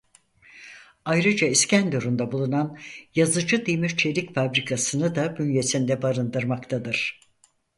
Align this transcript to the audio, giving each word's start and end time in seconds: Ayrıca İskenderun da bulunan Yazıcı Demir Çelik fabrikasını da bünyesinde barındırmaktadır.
Ayrıca 1.05 1.47
İskenderun 1.47 2.19
da 2.19 2.31
bulunan 2.31 2.79
Yazıcı 3.15 3.65
Demir 3.65 3.97
Çelik 3.97 4.35
fabrikasını 4.35 5.15
da 5.15 5.37
bünyesinde 5.37 6.01
barındırmaktadır. 6.01 7.19